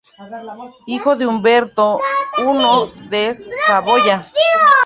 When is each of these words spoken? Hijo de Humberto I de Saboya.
Hijo 0.87 1.15
de 1.15 1.27
Humberto 1.27 1.99
I 2.39 3.07
de 3.09 3.35
Saboya. 3.35 4.19